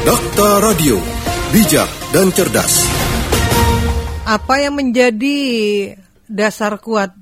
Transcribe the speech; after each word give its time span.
Dokter 0.00 0.64
Radio, 0.64 0.96
bijak 1.52 1.84
dan 2.16 2.32
cerdas. 2.32 2.88
Apa 4.24 4.64
yang 4.64 4.80
menjadi 4.80 5.36
dasar 6.24 6.80
kuat 6.80 7.12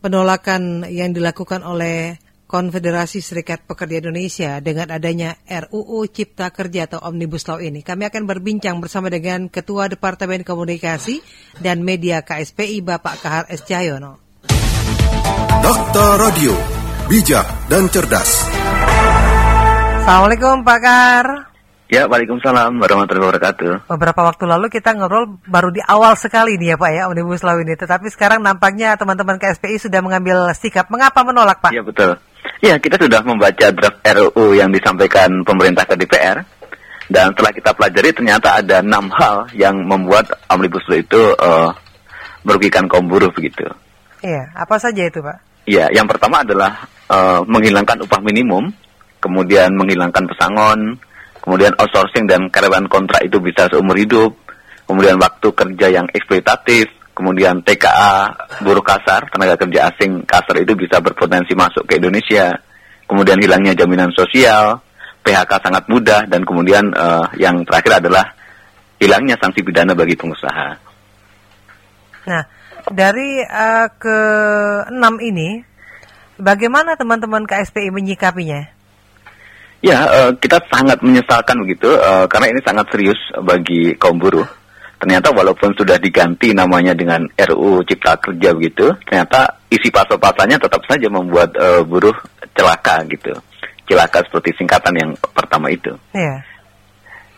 penolakan 0.00 0.88
yang 0.88 1.12
dilakukan 1.12 1.60
oleh 1.60 2.16
Konfederasi 2.48 3.20
Serikat 3.20 3.68
Pekerja 3.68 4.00
Indonesia 4.08 4.56
dengan 4.64 4.88
adanya 4.88 5.36
RUU 5.44 6.08
Cipta 6.08 6.48
Kerja 6.48 6.88
atau 6.88 7.04
Omnibus 7.04 7.44
Law 7.44 7.60
ini. 7.60 7.84
Kami 7.84 8.08
akan 8.08 8.24
berbincang 8.24 8.80
bersama 8.80 9.12
dengan 9.12 9.52
Ketua 9.52 9.92
Departemen 9.92 10.48
Komunikasi 10.48 11.20
dan 11.60 11.84
Media 11.84 12.24
KSPI 12.24 12.80
Bapak 12.80 13.20
Kahar 13.20 13.44
S. 13.52 13.68
Cahyono. 13.68 14.16
Dokter 15.60 16.10
Radio, 16.16 16.56
bijak 17.04 17.68
dan 17.68 17.84
cerdas. 17.92 18.48
Assalamualaikum 20.08 20.64
Pak 20.64 20.80
Kahar. 20.80 21.51
Ya, 21.92 22.08
Waalaikumsalam 22.08 22.80
warahmatullahi 22.80 23.28
wabarakatuh. 23.28 23.84
Beberapa 23.84 24.24
waktu 24.24 24.48
lalu 24.48 24.72
kita 24.72 24.96
ngobrol 24.96 25.36
baru 25.44 25.68
di 25.68 25.84
awal 25.84 26.16
sekali 26.16 26.56
nih 26.56 26.72
ya 26.72 26.76
Pak 26.80 26.88
ya 26.88 27.02
Omnibus 27.12 27.44
Law 27.44 27.60
ini. 27.60 27.76
Tetapi 27.76 28.08
sekarang 28.08 28.40
nampaknya 28.40 28.96
teman-teman 28.96 29.36
KSPI 29.36 29.76
sudah 29.76 30.00
mengambil 30.00 30.56
sikap. 30.56 30.88
Mengapa 30.88 31.20
menolak 31.20 31.60
Pak? 31.60 31.76
Iya 31.76 31.84
betul. 31.84 32.16
Ya, 32.64 32.80
kita 32.80 32.96
sudah 32.96 33.20
membaca 33.20 33.68
draft 33.76 34.00
RUU 34.08 34.56
yang 34.56 34.72
disampaikan 34.72 35.44
pemerintah 35.44 35.84
ke 35.84 36.00
DPR. 36.00 36.40
Dan 37.12 37.36
setelah 37.36 37.52
kita 37.60 37.70
pelajari 37.76 38.08
ternyata 38.16 38.48
ada 38.64 38.80
enam 38.80 39.12
hal 39.12 39.52
yang 39.52 39.76
membuat 39.84 40.32
Omnibus 40.48 40.88
Law 40.88 40.96
itu 40.96 41.20
uh, 41.44 41.76
merugikan 42.40 42.88
kaum 42.88 43.04
buruh 43.04 43.28
begitu. 43.36 43.68
Iya, 44.24 44.48
apa 44.56 44.80
saja 44.80 45.04
itu 45.04 45.20
Pak? 45.20 45.68
Ya, 45.68 45.92
yang 45.92 46.08
pertama 46.08 46.40
adalah 46.40 46.88
uh, 47.12 47.44
menghilangkan 47.44 48.00
upah 48.08 48.24
minimum, 48.24 48.72
kemudian 49.20 49.76
menghilangkan 49.76 50.24
pesangon, 50.24 50.96
kemudian 51.42 51.74
outsourcing 51.74 52.30
dan 52.30 52.46
karyawan 52.48 52.86
kontrak 52.86 53.26
itu 53.26 53.42
bisa 53.42 53.66
seumur 53.66 53.98
hidup, 53.98 54.38
kemudian 54.86 55.18
waktu 55.18 55.50
kerja 55.50 55.86
yang 55.90 56.06
eksploitatif, 56.14 56.88
kemudian 57.12 57.60
TKA 57.66 58.30
buruh 58.62 58.82
kasar, 58.86 59.26
tenaga 59.28 59.58
kerja 59.58 59.90
asing 59.92 60.22
kasar 60.22 60.62
itu 60.62 60.72
bisa 60.78 61.02
berpotensi 61.02 61.52
masuk 61.52 61.84
ke 61.84 61.98
Indonesia, 61.98 62.54
kemudian 63.10 63.42
hilangnya 63.42 63.74
jaminan 63.74 64.14
sosial, 64.14 64.80
PHK 65.22 65.52
sangat 65.62 65.84
mudah, 65.90 66.26
dan 66.30 66.46
kemudian 66.46 66.94
uh, 66.94 67.26
yang 67.38 67.62
terakhir 67.66 68.02
adalah 68.02 68.24
hilangnya 69.02 69.34
sanksi 69.38 69.66
pidana 69.66 69.98
bagi 69.98 70.14
pengusaha. 70.14 70.68
Nah, 72.22 72.42
dari 72.90 73.42
uh, 73.42 73.88
ke 73.98 74.18
enam 74.90 75.18
ini, 75.18 75.62
bagaimana 76.38 76.94
teman-teman 76.94 77.46
KSPI 77.46 77.90
menyikapinya? 77.90 78.81
Ya, 79.82 80.06
uh, 80.06 80.30
kita 80.38 80.62
sangat 80.70 81.02
menyesalkan 81.02 81.58
begitu 81.66 81.90
uh, 81.90 82.22
karena 82.30 82.54
ini 82.54 82.60
sangat 82.62 82.86
serius 82.94 83.18
bagi 83.42 83.98
kaum 83.98 84.14
buruh. 84.14 84.46
Ternyata 85.02 85.34
walaupun 85.34 85.74
sudah 85.74 85.98
diganti 85.98 86.54
namanya 86.54 86.94
dengan 86.94 87.26
RUU 87.34 87.82
Cipta 87.82 88.14
Kerja 88.22 88.54
begitu, 88.54 88.94
ternyata 89.02 89.58
isi 89.66 89.90
pasal-pasalnya 89.90 90.62
tetap 90.62 90.78
saja 90.86 91.10
membuat 91.10 91.50
uh, 91.58 91.82
buruh 91.82 92.14
celaka 92.54 93.02
gitu. 93.10 93.34
Celaka 93.90 94.22
seperti 94.22 94.54
singkatan 94.54 94.94
yang 94.94 95.10
pertama 95.34 95.66
itu. 95.66 95.90
Iya. 96.14 96.38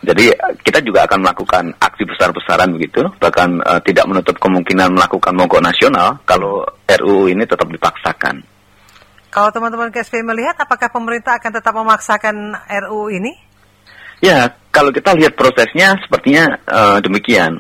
Jadi 0.05 0.29
kita 0.61 0.85
juga 0.85 1.09
akan 1.09 1.25
melakukan 1.25 1.65
aksi 1.81 2.05
besar-besaran 2.05 2.77
begitu, 2.77 3.09
bahkan 3.17 3.57
uh, 3.65 3.81
tidak 3.81 4.05
menutup 4.05 4.37
kemungkinan 4.37 4.93
melakukan 4.93 5.33
mogok 5.33 5.65
nasional 5.65 6.21
kalau 6.29 6.61
RUU 6.85 7.33
ini 7.33 7.49
tetap 7.49 7.73
dipaksakan. 7.73 8.45
Kalau 9.35 9.51
teman-teman 9.51 9.91
KSP 9.91 10.23
melihat, 10.23 10.55
apakah 10.63 10.87
pemerintah 10.95 11.35
akan 11.43 11.59
tetap 11.59 11.75
memaksakan 11.75 12.55
RUU 12.87 13.11
ini? 13.19 13.35
Ya, 14.23 14.47
kalau 14.71 14.95
kita 14.95 15.11
lihat 15.19 15.35
prosesnya 15.35 15.99
sepertinya 16.07 16.55
uh, 16.71 17.03
demikian. 17.03 17.59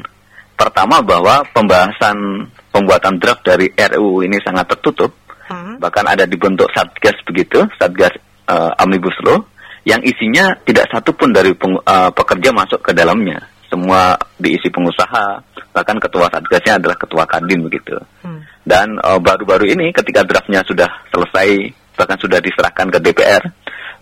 Pertama 0.54 1.02
bahwa 1.02 1.42
pembahasan 1.50 2.46
pembuatan 2.70 3.18
draft 3.18 3.42
dari 3.42 3.74
RUU 3.74 4.22
ini 4.22 4.38
sangat 4.46 4.70
tertutup, 4.70 5.18
hmm. 5.50 5.82
bahkan 5.82 6.06
ada 6.06 6.22
dibentuk 6.30 6.70
satgas 6.70 7.18
begitu, 7.26 7.66
satgas 7.74 8.14
uh, 8.46 8.70
omnibus 8.78 9.18
law, 9.26 9.42
yang 9.82 9.98
isinya 10.06 10.54
tidak 10.62 10.86
satu 10.94 11.10
pun 11.10 11.34
dari 11.34 11.58
peng, 11.58 11.74
uh, 11.74 12.14
pekerja 12.14 12.54
masuk 12.54 12.86
ke 12.86 12.94
dalamnya. 12.94 13.50
Semua 13.66 14.14
diisi 14.38 14.70
pengusaha, 14.70 15.42
bahkan 15.74 15.98
ketua 15.98 16.30
satgasnya 16.30 16.78
adalah 16.78 16.94
ketua 16.94 17.26
kadin 17.26 17.66
begitu. 17.66 17.98
Hmm. 18.22 18.46
Dan 18.62 18.96
baru-baru 19.02 19.66
uh, 19.66 19.72
ini 19.74 19.90
ketika 19.90 20.22
draftnya 20.22 20.62
sudah 20.62 20.86
selesai, 21.10 21.74
bahkan 21.98 22.16
sudah 22.22 22.38
diserahkan 22.38 22.88
ke 22.94 22.98
DPR, 23.02 23.42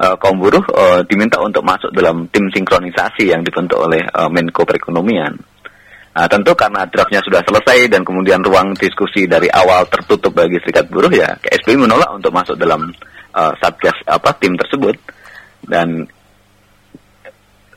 uh, 0.03 0.15
kaum 0.21 0.37
buruh 0.37 0.63
uh, 0.75 1.01
diminta 1.09 1.41
untuk 1.41 1.65
masuk 1.65 1.89
dalam 1.97 2.29
tim 2.29 2.51
sinkronisasi 2.53 3.33
yang 3.33 3.41
dibentuk 3.41 3.81
oleh 3.81 4.05
uh, 4.13 4.29
Menko 4.29 4.69
Perekonomian. 4.69 5.35
Nah, 6.13 6.29
tentu 6.29 6.53
karena 6.53 6.85
draftnya 6.85 7.25
sudah 7.25 7.41
selesai 7.41 7.89
dan 7.89 8.05
kemudian 8.05 8.45
ruang 8.45 8.77
diskusi 8.77 9.25
dari 9.25 9.49
awal 9.49 9.89
tertutup 9.89 10.37
bagi 10.37 10.61
serikat 10.61 10.85
buruh 10.93 11.09
ya, 11.09 11.41
KSPI 11.41 11.81
menolak 11.81 12.13
untuk 12.13 12.29
masuk 12.37 12.53
dalam 12.61 12.85
uh, 13.33 13.53
satgas 13.57 13.97
apa 14.05 14.37
tim 14.37 14.53
tersebut 14.53 14.93
dan 15.65 16.05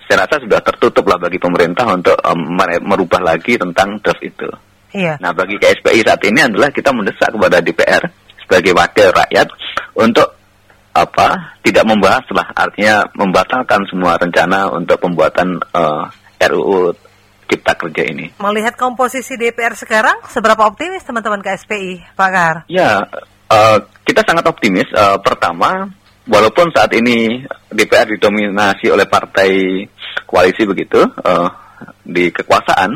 saya 0.05 0.25
rasa 0.25 0.41
sudah 0.41 0.61
tertutup 0.61 1.05
lah 1.09 1.17
bagi 1.17 1.41
pemerintah 1.41 1.85
untuk 1.89 2.17
um, 2.21 2.57
merubah 2.85 3.21
lagi 3.21 3.57
tentang 3.57 3.97
draft 4.01 4.21
itu. 4.21 4.49
Iya. 4.95 5.19
Nah 5.19 5.35
bagi 5.35 5.59
KSPI 5.59 6.05
saat 6.05 6.21
ini 6.23 6.39
adalah 6.45 6.71
kita 6.71 6.93
mendesak 6.95 7.33
kepada 7.35 7.59
DPR 7.59 8.03
sebagai 8.45 8.71
wakil 8.77 9.11
rakyat 9.11 9.47
untuk 9.97 10.29
apa 10.95 11.59
tidak 11.59 11.83
membahas 11.83 12.23
lah 12.31 12.47
artinya 12.55 13.03
membatalkan 13.19 13.83
semua 13.91 14.15
rencana 14.15 14.71
untuk 14.71 14.95
pembuatan 15.03 15.59
uh, 15.75 16.07
RUU 16.39 16.95
Cipta 17.45 17.73
Kerja 17.77 18.03
ini. 18.09 18.25
Melihat 18.41 18.73
komposisi 18.79 19.37
DPR 19.37 19.77
sekarang, 19.77 20.17
seberapa 20.29 20.65
optimis 20.65 21.05
teman-teman 21.05 21.45
KSPI, 21.45 22.17
Pak 22.17 22.29
Gar? 22.33 22.55
Ya, 22.65 23.05
uh, 23.53 23.77
kita 24.01 24.25
sangat 24.25 24.49
optimis. 24.49 24.89
Uh, 24.89 25.21
pertama, 25.21 25.93
walaupun 26.25 26.73
saat 26.73 26.89
ini 26.97 27.45
DPR 27.69 28.17
didominasi 28.17 28.89
oleh 28.89 29.05
partai 29.05 29.85
koalisi 30.23 30.63
begitu 30.63 31.03
uh, 31.03 31.49
di 32.07 32.31
kekuasaan, 32.31 32.95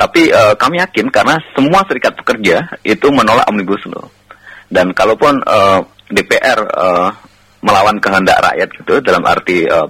tapi 0.00 0.32
uh, 0.32 0.56
kami 0.56 0.80
yakin 0.80 1.12
karena 1.12 1.36
semua 1.52 1.84
serikat 1.84 2.16
pekerja 2.16 2.64
itu 2.82 3.06
menolak 3.12 3.44
omnibus 3.46 3.84
law. 3.92 4.08
Dan 4.66 4.96
kalaupun 4.96 5.44
uh, 5.44 5.84
DPR 6.08 6.60
uh, 6.72 7.08
melawan 7.64 7.96
kehendak 8.00 8.40
rakyat 8.40 8.68
gitu 8.80 8.94
dalam 9.04 9.22
arti 9.24 9.64
uh, 9.68 9.88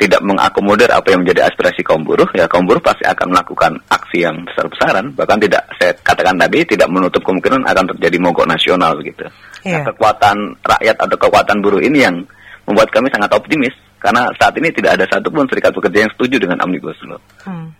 tidak 0.00 0.24
mengakomodir 0.24 0.88
apa 0.88 1.12
yang 1.12 1.20
menjadi 1.20 1.52
aspirasi 1.52 1.84
kaum 1.84 2.00
buruh, 2.00 2.24
ya 2.32 2.48
kaum 2.48 2.64
buruh 2.64 2.80
pasti 2.80 3.04
akan 3.04 3.36
melakukan 3.36 3.76
aksi 3.92 4.24
yang 4.24 4.40
besar-besaran, 4.48 5.12
bahkan 5.12 5.36
tidak 5.36 5.68
saya 5.76 5.92
katakan 6.00 6.40
tadi 6.40 6.64
tidak 6.64 6.88
menutup 6.88 7.20
kemungkinan 7.20 7.68
akan 7.68 7.84
terjadi 7.94 8.16
mogok 8.16 8.48
nasional 8.48 8.96
gitu. 9.04 9.28
Yeah. 9.60 9.84
Nah, 9.84 9.92
kekuatan 9.92 10.56
rakyat 10.64 10.96
atau 10.96 11.16
kekuatan 11.20 11.60
buruh 11.60 11.84
ini 11.84 12.00
yang 12.00 12.16
membuat 12.64 12.88
kami 12.88 13.12
sangat 13.12 13.28
optimis 13.36 13.76
karena 14.00 14.32
saat 14.40 14.56
ini 14.56 14.72
tidak 14.72 14.96
ada 14.96 15.04
satupun 15.06 15.44
serikat 15.46 15.76
pekerja 15.76 16.08
yang 16.08 16.12
setuju 16.16 16.36
dengan 16.40 16.58
omnibus 16.64 16.96
law. 17.04 17.20
Hmm. 17.44 17.76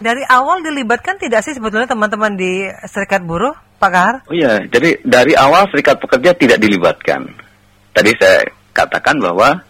Dari 0.00 0.24
awal 0.24 0.64
dilibatkan 0.64 1.20
tidak 1.20 1.44
sih 1.44 1.52
sebetulnya 1.52 1.84
teman-teman 1.84 2.32
di 2.32 2.64
serikat 2.88 3.20
buruh, 3.20 3.52
Pak 3.76 3.90
Kahar? 3.92 4.16
Oh 4.24 4.34
iya, 4.34 4.64
jadi 4.64 4.96
dari 5.04 5.36
awal 5.36 5.68
serikat 5.68 6.00
pekerja 6.00 6.32
tidak 6.32 6.56
dilibatkan. 6.56 7.28
Tadi 7.92 8.10
saya 8.16 8.48
katakan 8.72 9.20
bahwa 9.20 9.60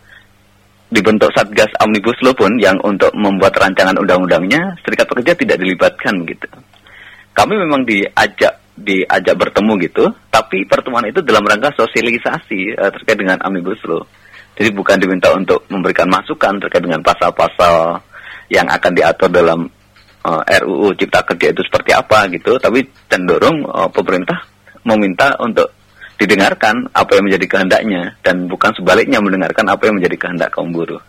dibentuk 0.90 1.30
Satgas 1.34 1.70
Omnibus 1.82 2.18
Law 2.22 2.34
pun 2.34 2.54
yang 2.58 2.78
untuk 2.82 3.10
membuat 3.14 3.54
rancangan 3.58 3.98
undang-undangnya 3.98 4.78
serikat 4.86 5.06
pekerja 5.10 5.34
tidak 5.34 5.58
dilibatkan 5.58 6.14
gitu. 6.26 6.46
Kami 7.34 7.54
memang 7.58 7.82
diajak 7.86 8.58
diajak 8.80 9.36
bertemu 9.36 9.72
gitu, 9.86 10.04
tapi 10.32 10.64
pertemuan 10.64 11.04
itu 11.06 11.20
dalam 11.20 11.44
rangka 11.44 11.70
sosialisasi 11.76 12.78
uh, 12.78 12.90
terkait 12.94 13.18
dengan 13.18 13.38
Omnibus 13.44 13.82
Law. 13.86 14.02
Jadi 14.60 14.76
bukan 14.76 15.00
diminta 15.00 15.32
untuk 15.32 15.64
memberikan 15.72 16.04
masukan 16.04 16.60
terkait 16.60 16.84
dengan 16.84 17.00
pasal-pasal 17.00 17.96
yang 18.52 18.68
akan 18.68 18.92
diatur 18.92 19.32
dalam 19.32 19.64
uh, 20.20 20.42
eh, 20.44 20.60
RUU 20.60 20.92
Cipta 21.00 21.24
Kerja 21.24 21.56
itu 21.56 21.64
seperti 21.64 21.96
apa 21.96 22.28
gitu, 22.28 22.60
tapi 22.60 22.84
cenderung 23.08 23.64
uh, 23.64 23.88
pemerintah 23.88 24.44
meminta 24.84 25.32
untuk 25.40 25.72
didengarkan 26.20 26.92
apa 26.92 27.16
yang 27.16 27.24
menjadi 27.32 27.46
kehendaknya 27.48 28.02
dan 28.20 28.44
bukan 28.52 28.76
sebaliknya 28.76 29.24
mendengarkan 29.24 29.64
apa 29.64 29.88
yang 29.88 29.96
menjadi 29.96 30.16
kehendak 30.28 30.52
kaum 30.52 30.76
buruh. 30.76 31.00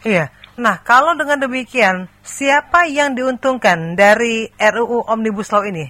Iya. 0.00 0.32
Nah, 0.56 0.80
kalau 0.80 1.12
dengan 1.12 1.36
demikian, 1.36 2.08
siapa 2.24 2.88
yang 2.88 3.12
diuntungkan 3.12 3.92
dari 3.92 4.48
RUU 4.56 5.04
Omnibus 5.04 5.52
Law 5.52 5.68
ini? 5.68 5.84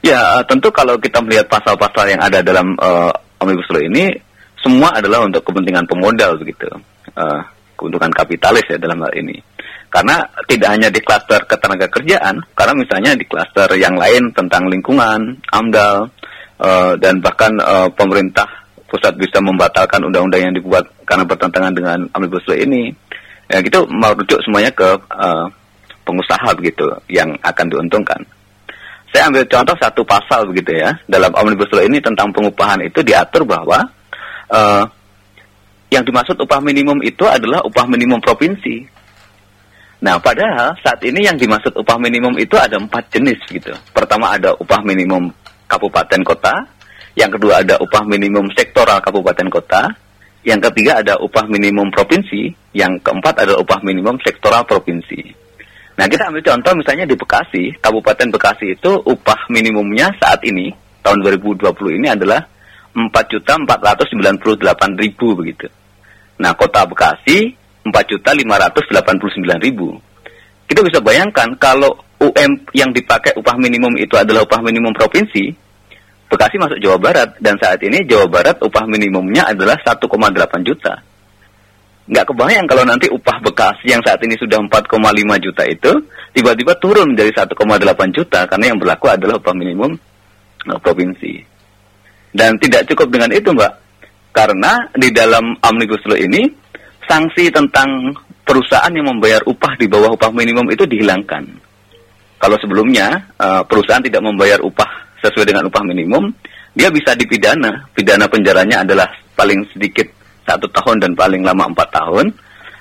Ya, 0.00 0.40
tentu 0.48 0.72
kalau 0.72 0.96
kita 0.96 1.20
melihat 1.20 1.52
pasal-pasal 1.52 2.16
yang 2.16 2.24
ada 2.24 2.40
dalam 2.40 2.72
uh, 2.80 3.12
Omnibus 3.36 3.68
Law 3.68 3.84
ini, 3.84 4.08
semua 4.60 4.92
adalah 4.94 5.24
untuk 5.24 5.42
kepentingan 5.44 5.88
pemodal 5.88 6.36
begitu. 6.40 6.68
Uh, 7.16 7.40
keuntungan 7.74 8.12
kapitalis 8.12 8.64
ya 8.68 8.76
dalam 8.76 9.00
hal 9.00 9.12
ini. 9.16 9.36
Karena 9.90 10.22
tidak 10.46 10.68
hanya 10.70 10.88
di 10.92 11.00
klaster 11.02 11.42
ketenaga 11.50 11.90
kerjaan, 11.90 12.38
karena 12.54 12.74
misalnya 12.78 13.10
di 13.18 13.26
klaster 13.26 13.66
yang 13.74 13.98
lain 13.98 14.30
tentang 14.30 14.70
lingkungan, 14.70 15.34
AMDAL, 15.50 15.96
uh, 16.62 16.92
dan 17.00 17.18
bahkan 17.18 17.50
uh, 17.58 17.90
pemerintah 17.90 18.46
pusat 18.86 19.18
bisa 19.18 19.42
membatalkan 19.42 20.02
undang-undang 20.06 20.50
yang 20.50 20.54
dibuat 20.54 20.86
karena 21.02 21.26
bertentangan 21.26 21.74
dengan 21.74 21.98
omnibus 22.14 22.46
law 22.46 22.58
ini 22.58 22.90
Ya 23.50 23.58
gitu 23.66 23.82
merujuk 23.90 24.38
semuanya 24.46 24.70
ke 24.70 24.86
uh, 25.10 25.50
pengusaha 26.06 26.54
begitu 26.54 26.86
yang 27.10 27.34
akan 27.42 27.66
diuntungkan. 27.66 28.22
Saya 29.10 29.26
ambil 29.26 29.42
contoh 29.50 29.74
satu 29.74 30.06
pasal 30.06 30.46
begitu 30.46 30.78
ya 30.78 30.94
dalam 31.10 31.34
omnibus 31.34 31.66
law 31.74 31.82
ini 31.82 31.98
tentang 31.98 32.30
pengupahan 32.30 32.78
itu 32.86 33.02
diatur 33.02 33.42
bahwa 33.42 33.82
uh, 34.50 34.84
yang 35.90 36.06
dimaksud 36.06 36.38
upah 36.38 36.62
minimum 36.62 37.02
itu 37.02 37.26
adalah 37.26 37.62
upah 37.66 37.86
minimum 37.90 38.22
provinsi. 38.22 38.86
Nah, 40.00 40.16
padahal 40.16 40.78
saat 40.80 41.02
ini 41.04 41.28
yang 41.28 41.36
dimaksud 41.36 41.76
upah 41.76 41.98
minimum 42.00 42.32
itu 42.40 42.56
ada 42.56 42.80
empat 42.80 43.10
jenis 43.12 43.42
gitu. 43.50 43.74
Pertama 43.92 44.32
ada 44.32 44.56
upah 44.56 44.80
minimum 44.86 45.28
kabupaten 45.68 46.22
kota, 46.24 46.54
yang 47.18 47.28
kedua 47.28 47.60
ada 47.60 47.76
upah 47.76 48.06
minimum 48.08 48.48
sektoral 48.56 49.02
kabupaten 49.04 49.50
kota, 49.52 49.92
yang 50.40 50.56
ketiga 50.62 51.04
ada 51.04 51.20
upah 51.20 51.44
minimum 51.52 51.92
provinsi, 51.92 52.48
yang 52.72 52.96
keempat 53.02 53.44
adalah 53.44 53.60
upah 53.60 53.80
minimum 53.84 54.16
sektoral 54.24 54.64
provinsi. 54.64 55.36
Nah 56.00 56.08
kita 56.08 56.32
ambil 56.32 56.40
contoh 56.40 56.72
misalnya 56.80 57.04
di 57.04 57.12
Bekasi, 57.12 57.76
Kabupaten 57.76 58.32
Bekasi 58.32 58.72
itu 58.72 58.88
upah 59.04 59.52
minimumnya 59.52 60.08
saat 60.16 60.40
ini 60.48 60.72
tahun 61.04 61.20
2020 61.20 61.76
ini 62.00 62.08
adalah 62.08 62.40
4.498.000 62.94 65.38
begitu. 65.38 65.66
Nah 66.40 66.56
kota 66.56 66.86
Bekasi 66.88 67.54
4.589.000. 67.86 70.00
Kita 70.70 70.86
bisa 70.86 71.02
bayangkan 71.02 71.58
kalau 71.58 71.98
UM 72.20 72.52
yang 72.76 72.92
dipakai 72.92 73.32
upah 73.38 73.56
minimum 73.56 73.96
itu 73.96 74.12
adalah 74.14 74.44
upah 74.44 74.60
minimum 74.60 74.92
provinsi, 74.92 75.56
Bekasi 76.30 76.62
masuk 76.62 76.78
Jawa 76.78 76.94
Barat 77.00 77.34
dan 77.42 77.58
saat 77.58 77.82
ini 77.82 78.06
Jawa 78.06 78.30
Barat 78.30 78.62
upah 78.62 78.86
minimumnya 78.86 79.50
adalah 79.50 79.74
1,8 79.82 80.06
juta 80.62 81.02
nggak 82.10 82.26
kebayang 82.26 82.66
kalau 82.66 82.82
nanti 82.82 83.06
upah 83.06 83.38
bekas 83.38 83.78
yang 83.86 84.02
saat 84.02 84.18
ini 84.26 84.34
sudah 84.34 84.58
4,5 84.66 84.98
juta 85.38 85.62
itu 85.62 85.92
tiba-tiba 86.34 86.74
turun 86.82 87.14
menjadi 87.14 87.46
1,8 87.46 87.54
juta 88.10 88.50
karena 88.50 88.74
yang 88.74 88.78
berlaku 88.82 89.14
adalah 89.14 89.38
upah 89.38 89.54
minimum 89.54 89.94
uh, 90.66 90.78
provinsi. 90.82 91.46
Dan 92.30 92.56
tidak 92.62 92.86
cukup 92.90 93.10
dengan 93.10 93.30
itu, 93.34 93.50
Mbak. 93.50 93.72
Karena 94.30 94.86
di 94.94 95.10
dalam 95.10 95.58
Omnibus 95.58 96.06
Law 96.06 96.18
ini 96.18 96.46
sanksi 97.02 97.50
tentang 97.50 98.14
perusahaan 98.46 98.90
yang 98.94 99.10
membayar 99.10 99.42
upah 99.42 99.74
di 99.74 99.90
bawah 99.90 100.14
upah 100.14 100.30
minimum 100.30 100.70
itu 100.70 100.86
dihilangkan. 100.86 101.42
Kalau 102.38 102.56
sebelumnya 102.62 103.34
uh, 103.36 103.62
perusahaan 103.66 104.00
tidak 104.00 104.22
membayar 104.22 104.62
upah 104.62 105.18
sesuai 105.20 105.50
dengan 105.50 105.66
upah 105.68 105.82
minimum, 105.82 106.30
dia 106.72 106.88
bisa 106.88 107.18
dipidana. 107.18 107.90
Pidana 107.90 108.30
penjaranya 108.30 108.86
adalah 108.86 109.10
paling 109.34 109.66
sedikit 109.74 110.06
satu 110.46 110.70
tahun 110.70 111.02
dan 111.02 111.12
paling 111.18 111.42
lama 111.42 111.68
empat 111.68 111.88
tahun 111.90 112.32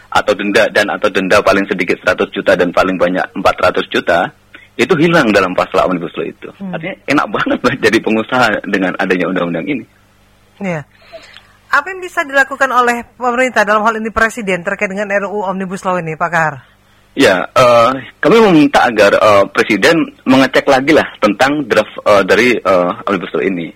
atau 0.09 0.33
denda 0.33 0.65
dan 0.73 0.89
atau 0.89 1.09
denda 1.13 1.37
paling 1.45 1.69
sedikit 1.69 2.01
100 2.01 2.33
juta 2.33 2.57
dan 2.57 2.73
paling 2.73 2.97
banyak 2.97 3.21
400 3.37 3.93
juta 3.93 4.33
itu 4.79 4.93
hilang 4.95 5.27
dalam 5.35 5.51
pasal 5.51 5.83
omnibus 5.83 6.15
law 6.15 6.23
itu. 6.23 6.49
Hmm. 6.55 6.71
Artinya 6.71 6.95
enak 7.11 7.27
banget 7.27 7.59
lah 7.59 7.75
jadi 7.83 7.97
pengusaha 7.99 8.47
dengan 8.63 8.95
adanya 8.95 9.25
undang-undang 9.27 9.65
ini. 9.67 9.85
Iya. 10.63 10.87
Apa 11.69 11.85
yang 11.91 11.99
bisa 11.99 12.23
dilakukan 12.23 12.71
oleh 12.71 13.03
pemerintah 13.13 13.67
dalam 13.67 13.83
hal 13.83 13.99
ini 13.99 14.09
presiden 14.09 14.63
terkait 14.63 14.89
dengan 14.89 15.11
RUU 15.11 15.45
omnibus 15.45 15.85
law 15.85 15.99
ini, 16.01 16.17
Pak 16.17 16.29
Kahar? 16.31 16.55
Ya, 17.13 17.43
uh, 17.51 17.91
kami 18.23 18.39
meminta 18.39 18.87
agar 18.87 19.11
uh, 19.19 19.43
presiden 19.51 19.99
mengecek 20.23 20.63
lagi 20.65 20.95
lah 20.95 21.05
tentang 21.19 21.67
draft 21.67 21.93
uh, 22.07 22.23
dari 22.23 22.55
uh, 22.63 23.03
omnibus 23.05 23.35
law 23.35 23.43
ini 23.43 23.69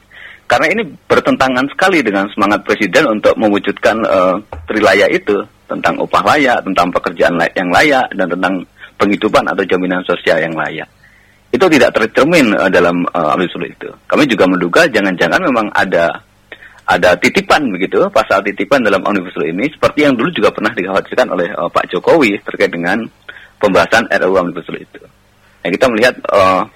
karena 0.54 0.70
ini 0.70 0.84
bertentangan 0.86 1.66
sekali 1.74 2.06
dengan 2.06 2.30
semangat 2.30 2.62
presiden 2.62 3.10
untuk 3.10 3.34
mewujudkan 3.42 3.98
uh, 4.06 4.38
trilaya 4.70 5.10
itu 5.10 5.42
tentang 5.66 5.98
upah 5.98 6.22
layak, 6.22 6.62
tentang 6.62 6.94
pekerjaan 6.94 7.42
yang 7.58 7.74
layak, 7.74 8.06
dan 8.14 8.28
tentang 8.30 8.62
penghidupan 9.04 9.44
atau 9.52 9.64
jaminan 9.68 10.00
sosial 10.08 10.40
yang 10.40 10.56
layak. 10.56 10.88
Itu 11.52 11.68
tidak 11.68 11.92
tercermin 11.92 12.56
uh, 12.56 12.72
dalam 12.72 13.04
uh, 13.12 13.36
itu. 13.44 13.92
Kami 14.08 14.24
juga 14.26 14.48
menduga 14.48 14.88
jangan-jangan 14.88 15.44
memang 15.44 15.68
ada 15.76 16.24
ada 16.84 17.16
titipan 17.16 17.72
begitu, 17.72 18.08
pasal 18.12 18.44
titipan 18.44 18.84
dalam 18.84 19.04
omnibus 19.04 19.36
law 19.40 19.48
ini 19.48 19.72
seperti 19.72 20.04
yang 20.04 20.20
dulu 20.20 20.28
juga 20.36 20.52
pernah 20.52 20.72
dikhawatirkan 20.72 21.28
oleh 21.32 21.48
uh, 21.56 21.70
Pak 21.72 21.92
Jokowi 21.92 22.40
terkait 22.44 22.72
dengan 22.72 23.04
pembahasan 23.60 24.08
RUU 24.08 24.36
omnibus 24.40 24.68
law 24.68 24.80
itu. 24.80 25.04
Nah, 25.64 25.70
kita 25.72 25.86
melihat 25.88 26.16
uh, 26.28 26.68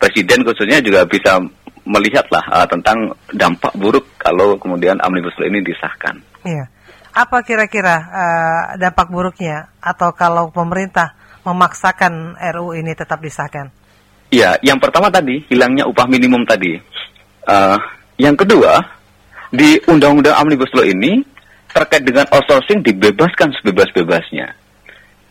presiden 0.00 0.44
khususnya 0.44 0.80
juga 0.80 1.04
bisa 1.04 1.36
melihatlah 1.84 2.44
uh, 2.48 2.66
tentang 2.68 3.12
dampak 3.36 3.72
buruk 3.76 4.04
kalau 4.16 4.56
kemudian 4.56 4.96
omnibus 5.04 5.36
law 5.36 5.48
ini 5.48 5.60
disahkan. 5.60 6.16
Iya. 6.46 6.75
Apa 7.16 7.40
kira-kira 7.40 7.96
uh, 7.96 8.64
dampak 8.76 9.08
buruknya 9.08 9.72
atau 9.80 10.12
kalau 10.12 10.52
pemerintah 10.52 11.16
memaksakan 11.48 12.36
RUU 12.36 12.76
ini 12.76 12.92
tetap 12.92 13.24
disahkan? 13.24 13.72
Iya, 14.28 14.60
yang 14.60 14.76
pertama 14.76 15.08
tadi 15.08 15.40
hilangnya 15.48 15.88
upah 15.88 16.04
minimum 16.04 16.44
tadi. 16.44 16.76
Uh, 17.48 17.80
yang 18.20 18.36
kedua, 18.36 18.84
di 19.48 19.80
undang-undang 19.88 20.36
omnibus 20.44 20.68
law 20.76 20.84
ini 20.84 21.24
terkait 21.72 22.04
dengan 22.04 22.28
outsourcing 22.36 22.84
dibebaskan 22.84 23.48
sebebas-bebasnya. 23.64 24.52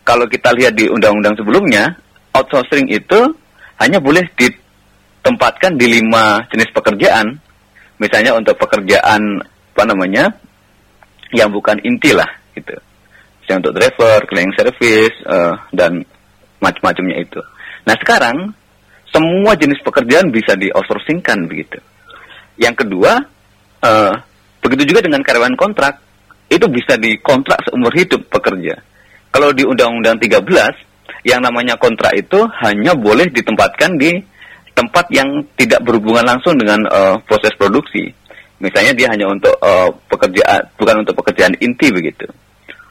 Kalau 0.02 0.26
kita 0.26 0.58
lihat 0.58 0.74
di 0.74 0.90
undang-undang 0.90 1.38
sebelumnya, 1.38 1.94
outsourcing 2.34 2.90
itu 2.90 3.30
hanya 3.78 4.02
boleh 4.02 4.26
di 4.34 4.50
tempatkan 5.22 5.78
di 5.78 6.02
lima 6.02 6.50
jenis 6.50 6.74
pekerjaan. 6.74 7.38
Misalnya 8.02 8.34
untuk 8.34 8.58
pekerjaan 8.58 9.38
apa 9.76 9.82
namanya 9.86 10.34
yang 11.34 11.50
bukan 11.50 11.80
inti 11.82 12.14
lah 12.14 12.28
gitu. 12.54 12.76
Misalnya 13.42 13.58
untuk 13.66 13.74
driver, 13.78 14.18
cleaning 14.26 14.54
service 14.58 15.16
uh, 15.26 15.54
dan 15.70 16.02
macam-macamnya 16.58 17.22
itu. 17.22 17.40
Nah 17.86 17.94
sekarang 18.02 18.54
semua 19.10 19.54
jenis 19.54 19.78
pekerjaan 19.86 20.34
bisa 20.34 20.58
di 20.58 20.70
outsourcingkan 20.74 21.46
begitu. 21.46 21.78
Yang 22.58 22.86
kedua, 22.86 23.22
uh, 23.86 24.14
begitu 24.60 24.94
juga 24.94 25.06
dengan 25.06 25.22
karyawan 25.22 25.54
kontrak 25.54 26.02
itu 26.50 26.66
bisa 26.70 26.98
dikontrak 26.98 27.62
seumur 27.66 27.90
hidup 27.94 28.26
pekerja. 28.30 28.78
Kalau 29.30 29.50
di 29.52 29.66
Undang-Undang 29.66 30.22
13 30.22 30.46
yang 31.26 31.42
namanya 31.42 31.74
kontrak 31.76 32.14
itu 32.14 32.38
hanya 32.62 32.94
boleh 32.94 33.26
ditempatkan 33.30 33.98
di 33.98 34.14
tempat 34.76 35.10
yang 35.10 35.42
tidak 35.56 35.82
berhubungan 35.82 36.22
langsung 36.22 36.54
dengan 36.54 36.84
uh, 36.86 37.16
proses 37.26 37.50
produksi. 37.58 38.12
Misalnya 38.56 38.92
dia 38.96 39.08
hanya 39.12 39.26
untuk 39.28 39.52
uh, 39.60 39.92
pekerjaan 40.08 40.64
bukan 40.80 41.04
untuk 41.04 41.14
pekerjaan 41.20 41.52
inti 41.60 41.92
begitu. 41.92 42.24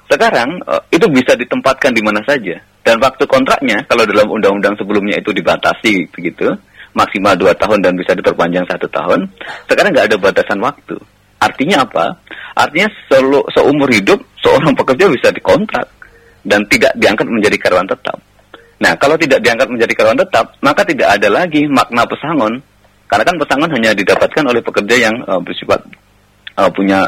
Sekarang 0.06 0.62
uh, 0.70 0.82
itu 0.94 1.10
bisa 1.10 1.34
ditempatkan 1.34 1.90
di 1.94 2.06
mana 2.06 2.22
saja 2.22 2.54
dan 2.86 3.02
waktu 3.02 3.26
kontraknya 3.26 3.82
kalau 3.90 4.06
dalam 4.06 4.30
undang-undang 4.30 4.78
sebelumnya 4.78 5.18
itu 5.18 5.34
dibatasi 5.34 6.06
begitu 6.14 6.54
maksimal 6.96 7.36
dua 7.36 7.52
tahun 7.58 7.84
dan 7.84 7.94
bisa 7.98 8.16
diperpanjang 8.16 8.66
satu 8.70 8.88
tahun. 8.90 9.28
Sekarang 9.68 9.92
nggak 9.92 10.08
ada 10.14 10.18
batasan 10.18 10.60
waktu. 10.64 10.96
Artinya 11.44 11.84
apa? 11.84 12.16
Artinya 12.56 12.88
selu, 13.12 13.44
seumur 13.52 13.92
hidup 13.92 14.18
seorang 14.40 14.72
pekerja 14.74 15.06
bisa 15.12 15.28
dikontrak 15.30 15.86
dan 16.48 16.64
tidak 16.72 16.96
diangkat 16.96 17.28
menjadi 17.28 17.58
karyawan 17.60 17.90
tetap. 17.92 18.18
Nah, 18.76 18.94
kalau 18.96 19.16
tidak 19.20 19.44
diangkat 19.44 19.68
menjadi 19.68 19.94
karyawan 19.94 20.22
tetap, 20.24 20.46
maka 20.64 20.82
tidak 20.88 21.08
ada 21.20 21.28
lagi 21.28 21.68
makna 21.68 22.08
pesangon. 22.08 22.64
Karena 23.06 23.24
kan 23.24 23.36
pesangon 23.38 23.72
hanya 23.76 23.92
didapatkan 23.94 24.44
oleh 24.50 24.62
pekerja 24.66 24.96
yang 24.98 25.16
uh, 25.30 25.42
bersifat 25.42 25.82
uh, 26.58 26.70
punya 26.74 27.06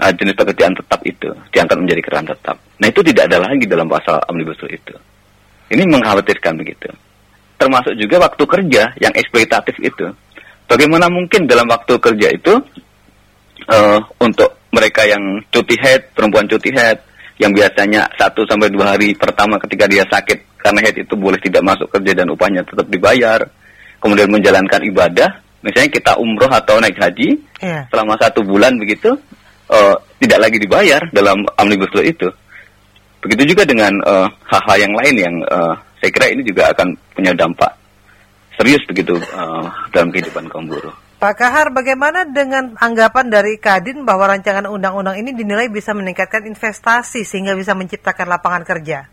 uh, 0.00 0.12
jenis 0.16 0.34
pekerjaan 0.34 0.72
tetap 0.72 1.00
itu, 1.04 1.28
diangkat 1.52 1.76
menjadi 1.76 2.00
karyawan 2.08 2.28
tetap. 2.32 2.56
Nah, 2.80 2.86
itu 2.88 3.00
tidak 3.04 3.24
ada 3.28 3.38
lagi 3.44 3.64
dalam 3.68 3.86
pasal 3.86 4.16
Omnibus 4.32 4.58
Law 4.64 4.72
itu. 4.72 4.94
Ini 5.72 5.82
mengkhawatirkan 5.88 6.52
begitu. 6.56 6.88
Termasuk 7.56 7.94
juga 7.94 8.26
waktu 8.26 8.44
kerja 8.44 8.82
yang 8.98 9.12
eksploitatif 9.14 9.76
itu. 9.78 10.10
Bagaimana 10.66 11.06
mungkin 11.12 11.44
dalam 11.44 11.68
waktu 11.68 11.94
kerja 12.00 12.28
itu 12.32 12.54
uh, 13.68 14.00
untuk 14.18 14.64
mereka 14.72 15.04
yang 15.04 15.20
cuti 15.52 15.76
head, 15.76 16.10
perempuan 16.16 16.48
cuti 16.48 16.72
head, 16.72 16.98
yang 17.36 17.52
biasanya 17.52 18.08
satu 18.16 18.44
sampai 18.48 18.72
dua 18.72 18.96
hari 18.96 19.12
pertama 19.16 19.58
ketika 19.60 19.84
dia 19.88 20.04
sakit 20.06 20.60
karena 20.60 20.80
head 20.84 20.96
itu 21.02 21.14
boleh 21.18 21.40
tidak 21.42 21.62
masuk 21.64 21.88
kerja 21.90 22.12
dan 22.22 22.26
upahnya 22.30 22.62
tetap 22.62 22.86
dibayar. 22.88 23.40
Kemudian 24.02 24.28
menjalankan 24.34 24.82
ibadah, 24.82 25.30
misalnya 25.62 25.90
kita 25.94 26.12
umroh 26.18 26.50
atau 26.50 26.82
naik 26.82 26.98
haji 26.98 27.38
yeah. 27.62 27.86
selama 27.86 28.18
satu 28.18 28.42
bulan 28.42 28.74
begitu, 28.74 29.14
uh, 29.70 29.94
tidak 30.18 30.50
lagi 30.50 30.58
dibayar 30.58 31.02
dalam 31.14 31.46
omnibus 31.54 31.94
law 31.94 32.02
itu. 32.02 32.26
Begitu 33.22 33.54
juga 33.54 33.62
dengan 33.62 33.94
eh, 34.02 34.26
hal-hal 34.50 34.78
uh, 34.78 34.82
yang 34.82 34.94
lain 34.98 35.14
yang 35.14 35.34
uh, 35.46 35.78
saya 36.02 36.10
kira 36.10 36.34
ini 36.34 36.42
juga 36.42 36.74
akan 36.74 36.90
punya 37.14 37.30
dampak 37.30 37.70
serius 38.58 38.82
begitu 38.82 39.14
uh, 39.30 39.70
dalam 39.94 40.10
kehidupan 40.10 40.50
kaum 40.50 40.66
buruh. 40.66 40.90
Pak 41.22 41.38
Kahar, 41.38 41.70
bagaimana 41.70 42.26
dengan 42.26 42.74
anggapan 42.82 43.30
dari 43.30 43.54
Kadin 43.62 44.02
bahwa 44.02 44.26
rancangan 44.26 44.66
undang-undang 44.66 45.22
ini 45.22 45.30
dinilai 45.38 45.70
bisa 45.70 45.94
meningkatkan 45.94 46.42
investasi 46.50 47.22
sehingga 47.22 47.54
bisa 47.54 47.78
menciptakan 47.78 48.26
lapangan 48.26 48.66
kerja? 48.66 49.06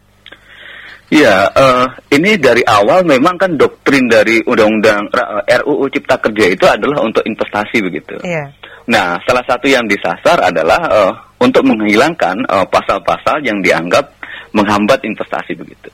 Iya, 1.10 1.50
uh, 1.58 1.90
ini 2.14 2.38
dari 2.38 2.62
awal 2.70 3.02
memang 3.02 3.34
kan 3.34 3.58
doktrin 3.58 4.06
dari 4.06 4.46
Undang-Undang 4.46 5.10
uh, 5.10 5.42
RUU 5.66 5.90
Cipta 5.90 6.22
Kerja 6.22 6.46
itu 6.54 6.66
adalah 6.70 7.02
untuk 7.02 7.26
investasi 7.26 7.82
begitu. 7.82 8.14
Iya. 8.22 8.54
Nah, 8.94 9.18
salah 9.26 9.42
satu 9.42 9.66
yang 9.66 9.90
disasar 9.90 10.38
adalah 10.38 10.78
uh, 10.86 11.14
untuk 11.42 11.66
menghilangkan 11.66 12.46
pasal 12.46 13.02
pasal-pasal 13.02 13.42
yang 13.42 13.58
dianggap 13.66 14.06
menghambat 14.54 15.02
investasi 15.02 15.58
begitu. 15.58 15.90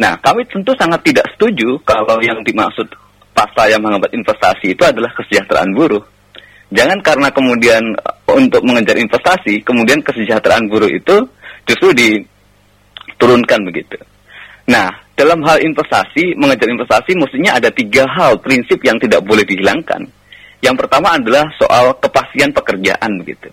Nah, 0.00 0.16
kami 0.24 0.48
tentu 0.48 0.72
sangat 0.80 1.04
tidak 1.04 1.28
setuju 1.36 1.76
kalau 1.84 2.16
yang 2.24 2.40
dimaksud 2.40 2.88
pasal 3.36 3.68
yang 3.68 3.84
menghambat 3.84 4.16
investasi 4.16 4.72
itu 4.72 4.80
adalah 4.80 5.12
kesejahteraan 5.12 5.76
buruh. 5.76 6.04
Jangan 6.72 7.04
karena 7.04 7.28
kemudian 7.28 7.84
untuk 8.32 8.64
mengejar 8.64 8.96
investasi, 8.96 9.60
kemudian 9.60 10.00
kesejahteraan 10.00 10.72
buruh 10.72 10.88
itu 10.88 11.16
justru 11.68 11.92
diturunkan 11.92 13.60
begitu. 13.68 14.00
Nah, 14.64 14.88
dalam 15.14 15.44
hal 15.44 15.60
investasi, 15.60 16.34
mengejar 16.34 16.66
investasi 16.66 17.14
mestinya 17.14 17.60
ada 17.60 17.68
tiga 17.68 18.08
hal 18.08 18.40
prinsip 18.40 18.80
yang 18.82 18.96
tidak 18.96 19.20
boleh 19.22 19.44
dihilangkan. 19.44 20.02
Yang 20.64 20.74
pertama 20.80 21.20
adalah 21.20 21.44
soal 21.60 21.92
kepastian 22.00 22.50
pekerjaan 22.56 23.20
begitu. 23.20 23.52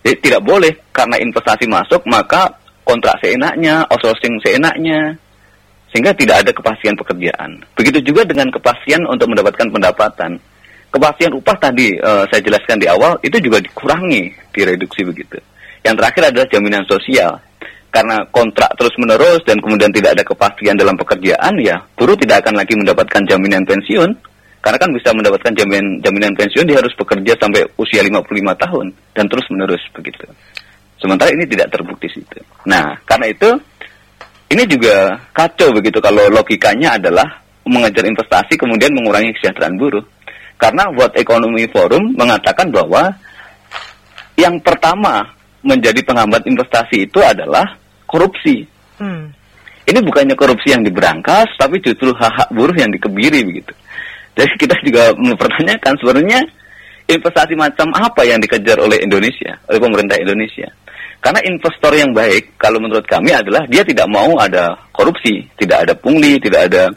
Jadi 0.00 0.16
tidak 0.22 0.42
boleh 0.46 0.72
karena 0.94 1.20
investasi 1.20 1.68
masuk 1.68 2.00
maka 2.08 2.48
kontrak 2.86 3.18
seenaknya, 3.20 3.84
outsourcing 3.90 4.38
seenaknya, 4.40 5.18
sehingga 5.90 6.14
tidak 6.16 6.46
ada 6.46 6.50
kepastian 6.54 6.94
pekerjaan. 6.96 7.60
Begitu 7.74 7.98
juga 8.12 8.22
dengan 8.24 8.48
kepastian 8.54 9.04
untuk 9.04 9.28
mendapatkan 9.34 9.68
pendapatan. 9.68 10.38
Kepastian 10.94 11.34
upah 11.34 11.56
tadi 11.60 11.98
uh, 11.98 12.24
saya 12.30 12.40
jelaskan 12.40 12.80
di 12.80 12.86
awal 12.88 13.20
itu 13.20 13.36
juga 13.42 13.60
dikurangi, 13.60 14.32
direduksi 14.54 15.04
begitu. 15.04 15.36
Yang 15.84 15.94
terakhir 16.00 16.22
adalah 16.32 16.46
jaminan 16.48 16.84
sosial. 16.88 17.36
Karena 17.90 18.28
kontrak 18.28 18.76
terus 18.76 18.92
menerus 19.00 19.40
dan 19.48 19.56
kemudian 19.56 19.88
tidak 19.88 20.20
ada 20.20 20.24
kepastian 20.26 20.76
dalam 20.76 20.94
pekerjaan 21.00 21.56
ya, 21.64 21.80
buruh 21.96 22.18
tidak 22.20 22.44
akan 22.44 22.60
lagi 22.60 22.76
mendapatkan 22.76 23.22
jaminan 23.24 23.64
pensiun 23.64 24.10
karena 24.66 24.82
kan 24.82 24.90
bisa 24.90 25.14
mendapatkan 25.14 25.52
jaminan 25.54 26.02
jaminan 26.02 26.34
pensiun 26.34 26.66
dia 26.66 26.82
harus 26.82 26.90
bekerja 26.98 27.38
sampai 27.38 27.62
usia 27.78 28.02
55 28.02 28.26
tahun 28.66 28.86
dan 29.14 29.24
terus 29.30 29.46
menerus 29.54 29.78
begitu. 29.94 30.26
Sementara 30.98 31.30
ini 31.30 31.46
tidak 31.46 31.70
terbukti 31.70 32.10
situ. 32.10 32.42
Nah, 32.66 32.98
karena 33.06 33.30
itu 33.30 33.46
ini 34.50 34.66
juga 34.66 35.22
kacau 35.30 35.70
begitu 35.70 36.02
kalau 36.02 36.26
logikanya 36.34 36.98
adalah 36.98 37.46
mengejar 37.62 38.10
investasi 38.10 38.58
kemudian 38.58 38.90
mengurangi 38.90 39.30
kesejahteraan 39.38 39.78
buruh. 39.78 40.02
Karena 40.58 40.88
World 40.90 41.14
Economy 41.14 41.68
Forum 41.70 42.16
mengatakan 42.18 42.72
bahwa 42.74 43.12
yang 44.34 44.58
pertama 44.58 45.35
menjadi 45.66 46.00
penghambat 46.06 46.46
investasi 46.46 47.10
itu 47.10 47.18
adalah 47.18 47.66
korupsi. 48.06 48.64
Hmm. 48.96 49.34
Ini 49.86 49.98
bukannya 50.02 50.34
korupsi 50.38 50.74
yang 50.74 50.82
diberangkas, 50.82 51.46
tapi 51.58 51.78
justru 51.82 52.10
hak-hak 52.14 52.50
buruh 52.54 52.74
yang 52.74 52.90
dikebiri 52.90 53.42
begitu. 53.42 53.74
Jadi 54.38 54.52
kita 54.62 54.74
juga 54.82 55.10
mempertanyakan 55.18 55.94
sebenarnya 55.98 56.40
investasi 57.06 57.54
macam 57.54 57.90
apa 57.94 58.26
yang 58.26 58.38
dikejar 58.42 58.78
oleh 58.82 58.98
Indonesia, 59.02 59.58
oleh 59.70 59.78
pemerintah 59.78 60.18
Indonesia. 60.18 60.70
Karena 61.22 61.42
investor 61.42 61.90
yang 61.96 62.14
baik, 62.14 62.54
kalau 62.54 62.78
menurut 62.78 63.02
kami 63.08 63.34
adalah 63.34 63.66
dia 63.66 63.82
tidak 63.82 64.06
mau 64.06 64.38
ada 64.38 64.78
korupsi, 64.94 65.42
tidak 65.58 65.88
ada 65.88 65.94
pungli, 65.98 66.38
tidak 66.38 66.70
ada 66.70 66.92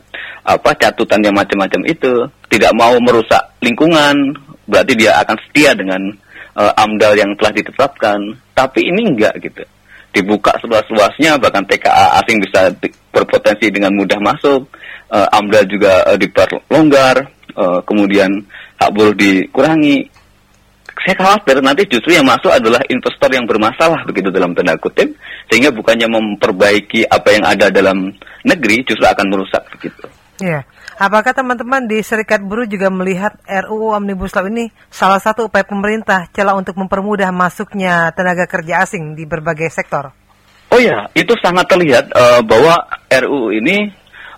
apa 0.46 0.74
catutan 0.78 1.22
yang 1.24 1.34
macam-macam 1.34 1.82
itu, 1.90 2.26
tidak 2.50 2.74
mau 2.78 2.94
merusak 3.02 3.42
lingkungan, 3.62 4.14
berarti 4.70 4.94
dia 4.98 5.18
akan 5.22 5.38
setia 5.50 5.74
dengan 5.74 6.02
uh, 6.58 6.74
AMDAL 6.78 7.14
yang 7.18 7.32
telah 7.38 7.54
ditetapkan. 7.54 8.20
Tapi 8.60 8.92
ini 8.92 9.16
enggak 9.16 9.40
gitu. 9.40 9.64
Dibuka 10.12 10.52
seluas-luasnya, 10.60 11.40
bahkan 11.40 11.64
TKA 11.64 12.20
asing 12.20 12.44
bisa 12.44 12.68
berpotensi 13.16 13.72
dengan 13.72 13.96
mudah 13.96 14.20
masuk 14.20 14.68
uh, 15.14 15.28
AMDAL 15.32 15.66
juga 15.70 16.04
uh, 16.12 16.18
diperlonggar, 16.20 17.16
uh, 17.56 17.80
kemudian 17.88 18.28
hak 18.82 18.92
buruh 18.92 19.16
dikurangi. 19.16 20.12
Saya 21.00 21.16
khawatir 21.16 21.64
nanti 21.64 21.88
justru 21.88 22.12
yang 22.12 22.28
masuk 22.28 22.52
adalah 22.52 22.84
investor 22.92 23.32
yang 23.32 23.48
bermasalah 23.48 24.04
begitu 24.04 24.28
dalam 24.28 24.52
tanda 24.52 24.76
kutip, 24.76 25.16
sehingga 25.48 25.72
bukannya 25.72 26.12
memperbaiki 26.12 27.08
apa 27.08 27.30
yang 27.32 27.46
ada 27.48 27.72
dalam 27.72 28.12
negeri, 28.44 28.84
justru 28.84 29.08
akan 29.08 29.26
merusak 29.32 29.64
begitu. 29.80 30.04
Iya. 30.44 30.60
Apakah 31.00 31.32
teman-teman 31.32 31.88
di 31.88 32.04
Serikat 32.04 32.44
Buruh 32.44 32.68
juga 32.68 32.92
melihat 32.92 33.32
RUU 33.48 33.96
Omnibus 33.96 34.36
Law 34.36 34.52
ini 34.52 34.68
salah 34.92 35.16
satu 35.16 35.48
upaya 35.48 35.64
pemerintah 35.64 36.28
celah 36.36 36.60
untuk 36.60 36.76
mempermudah 36.76 37.32
masuknya 37.32 38.12
tenaga 38.12 38.44
kerja 38.44 38.84
asing 38.84 39.16
di 39.16 39.24
berbagai 39.24 39.72
sektor? 39.72 40.12
Oh 40.68 40.76
ya, 40.76 41.08
itu 41.16 41.32
sangat 41.40 41.72
terlihat 41.72 42.12
uh, 42.12 42.44
bahwa 42.44 42.84
RUU 43.08 43.56
ini 43.56 43.88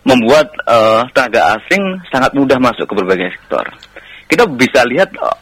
membuat 0.05 0.53
uh, 0.69 1.01
tenaga 1.09 1.57
asing 1.57 1.81
sangat 2.13 2.29
mudah 2.37 2.61
masuk 2.61 2.85
ke 2.85 2.93
berbagai 2.93 3.33
sektor. 3.41 3.65
Kita 4.29 4.45
bisa 4.45 4.85
lihat 4.85 5.17
uh, 5.17 5.33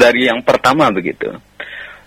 dari 0.00 0.32
yang 0.32 0.40
pertama 0.40 0.88
begitu. 0.88 1.28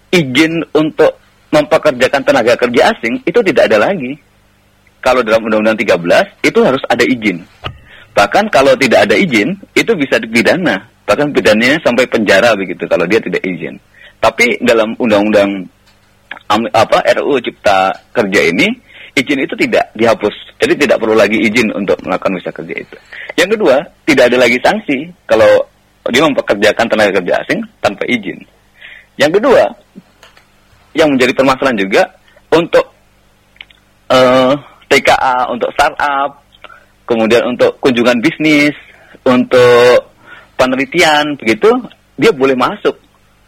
Izin 0.10 0.66
untuk 0.74 1.14
mempekerjakan 1.54 2.26
tenaga 2.26 2.58
kerja 2.58 2.90
asing 2.90 3.22
itu 3.22 3.38
tidak 3.54 3.70
ada 3.70 3.86
lagi. 3.86 4.18
Kalau 4.98 5.22
dalam 5.22 5.46
Undang-Undang 5.46 5.78
13 5.78 6.42
itu 6.42 6.60
harus 6.66 6.82
ada 6.90 7.06
izin. 7.06 7.46
Bahkan 8.18 8.50
kalau 8.50 8.74
tidak 8.82 9.06
ada 9.06 9.14
izin 9.14 9.54
itu 9.78 9.92
bisa 9.94 10.18
dipidana. 10.18 10.90
Bahkan 11.06 11.38
pidananya 11.38 11.78
sampai 11.86 12.10
penjara 12.10 12.58
begitu 12.58 12.90
kalau 12.90 13.06
dia 13.06 13.22
tidak 13.22 13.46
izin. 13.46 13.78
Tapi 14.18 14.58
dalam 14.66 14.98
Undang-Undang 14.98 15.70
apa 16.74 16.98
RUU 17.14 17.38
Cipta 17.46 17.94
Kerja 18.10 18.42
ini 18.50 18.66
izin 19.14 19.38
itu 19.46 19.54
tidak 19.54 19.94
dihapus. 19.94 20.34
Jadi 20.58 20.74
tidak 20.82 20.98
perlu 20.98 21.14
lagi 21.14 21.38
izin 21.38 21.70
untuk 21.78 22.02
melakukan 22.02 22.42
visa 22.42 22.50
kerja 22.50 22.76
itu. 22.82 22.98
Yang 23.38 23.50
kedua, 23.58 23.76
tidak 24.10 24.34
ada 24.34 24.38
lagi 24.42 24.58
sanksi 24.66 24.98
kalau 25.30 25.62
dia 26.10 26.26
mempekerjakan 26.26 26.86
tenaga 26.90 27.22
kerja 27.22 27.34
asing 27.46 27.62
tanpa 27.78 28.02
izin. 28.10 28.42
Yang 29.22 29.38
kedua, 29.38 29.64
yang 30.98 31.14
menjadi 31.14 31.38
permasalahan 31.38 31.78
juga 31.78 32.04
untuk 32.50 32.86
uh, 34.10 34.18
eh, 34.18 34.54
TKA, 34.90 35.54
untuk 35.54 35.70
startup, 35.78 36.47
kemudian 37.08 37.48
untuk 37.48 37.80
kunjungan 37.80 38.20
bisnis, 38.20 38.76
untuk 39.24 40.12
penelitian, 40.60 41.40
begitu, 41.40 41.72
dia 42.20 42.36
boleh 42.36 42.54
masuk 42.54 43.00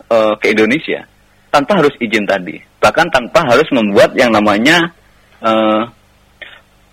uh, 0.08 0.34
ke 0.40 0.56
Indonesia 0.56 1.04
tanpa 1.50 1.82
harus 1.82 1.94
izin 1.98 2.30
tadi, 2.30 2.62
bahkan 2.78 3.10
tanpa 3.10 3.42
harus 3.46 3.66
membuat 3.74 4.14
yang 4.14 4.30
namanya 4.30 4.94
uh, 5.42 5.90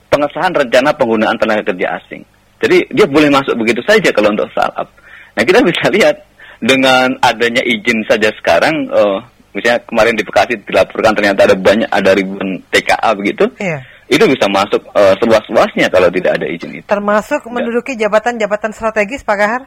pengesahan 0.08 0.52
rencana 0.52 0.96
penggunaan 0.96 1.37
tenaga 1.37 1.73
kerja 1.73 2.00
asing. 2.00 2.25
Jadi 2.56 2.88
dia 2.88 3.04
boleh 3.04 3.28
masuk 3.28 3.52
begitu 3.61 3.85
saja 3.85 4.08
kalau 4.16 4.32
untuk 4.32 4.49
startup. 4.49 4.88
Nah 5.37 5.42
kita 5.44 5.61
bisa 5.61 5.92
lihat 5.92 6.25
dengan 6.56 7.12
adanya 7.20 7.61
izin 7.61 8.00
saja 8.08 8.32
sekarang, 8.40 8.88
uh, 8.88 9.20
misalnya 9.52 9.85
kemarin 9.85 10.16
di 10.16 10.25
Bekasi 10.25 10.56
dilaporkan 10.64 11.12
ternyata 11.12 11.52
ada 11.52 11.56
banyak 11.56 11.88
ada 11.92 12.16
ribuan 12.16 12.64
TKA 12.73 13.12
begitu, 13.12 13.44
iya. 13.61 13.85
Itu 14.06 14.22
bisa 14.22 14.46
masuk 14.46 14.78
uh, 14.94 15.14
seluas-luasnya 15.18 15.90
kalau 15.90 16.06
tidak 16.14 16.38
ada 16.38 16.46
izin 16.46 16.78
itu. 16.78 16.86
Termasuk 16.86 17.42
menduduki 17.50 17.98
jabatan-jabatan 17.98 18.70
strategis 18.70 19.26
Pak 19.26 19.36
Gahar? 19.36 19.62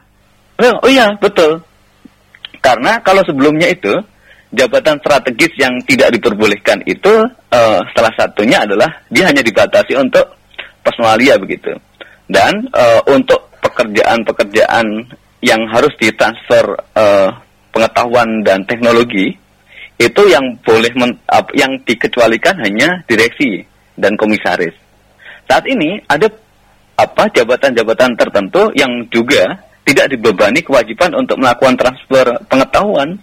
Oh, 0.60 0.76
oh 0.84 0.90
iya 0.90 1.12
betul. 1.20 1.60
Karena 2.60 3.00
kalau 3.04 3.20
sebelumnya 3.24 3.68
itu 3.68 3.92
jabatan 4.52 4.96
strategis 5.00 5.52
yang 5.60 5.76
tidak 5.84 6.12
diperbolehkan 6.16 6.80
itu 6.88 7.12
uh, 7.52 7.80
salah 7.92 8.12
satunya 8.16 8.64
adalah 8.64 8.88
dia 9.12 9.28
hanya 9.28 9.44
dibatasi 9.44 9.96
untuk 9.96 10.24
personalia 10.80 11.36
begitu. 11.36 11.76
Dan 12.30 12.68
uh, 12.72 13.00
untuk 13.12 13.50
pekerjaan-pekerjaan 13.60 14.86
yang 15.44 15.60
harus 15.68 15.92
ditransfer 16.00 16.64
uh, 16.96 17.28
pengetahuan 17.72 18.44
dan 18.44 18.64
teknologi 18.64 19.36
itu 20.00 20.22
yang 20.32 20.56
boleh 20.64 20.92
men, 20.96 21.12
uh, 21.28 21.44
yang 21.52 21.76
dikecualikan 21.84 22.56
hanya 22.64 23.04
direksi 23.04 23.68
dan 24.00 24.16
komisaris. 24.16 24.74
Saat 25.46 25.68
ini 25.68 26.00
ada 26.08 26.26
apa 26.96 27.24
jabatan-jabatan 27.32 28.16
tertentu 28.16 28.72
yang 28.76 29.08
juga 29.08 29.56
tidak 29.84 30.12
dibebani 30.12 30.60
kewajiban 30.60 31.16
untuk 31.16 31.40
melakukan 31.40 31.76
transfer 31.76 32.26
pengetahuan 32.46 33.16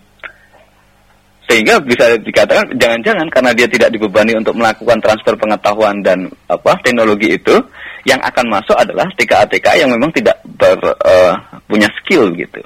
sehingga 1.47 1.79
bisa 1.79 2.19
dikatakan 2.19 2.75
jangan-jangan 2.75 3.27
karena 3.31 3.51
dia 3.55 3.67
tidak 3.71 3.89
dibebani 3.95 4.35
untuk 4.35 4.51
melakukan 4.59 4.99
transfer 4.99 5.31
pengetahuan 5.39 6.03
dan 6.03 6.27
apa 6.51 6.75
teknologi 6.83 7.39
itu 7.39 7.55
yang 8.03 8.19
akan 8.19 8.51
masuk 8.51 8.75
adalah 8.75 9.07
TKA-TKA 9.15 9.87
yang 9.87 9.91
memang 9.95 10.11
tidak 10.11 10.43
ber, 10.43 10.75
uh, 10.83 11.39
punya 11.63 11.87
skill 12.03 12.35
gitu. 12.35 12.59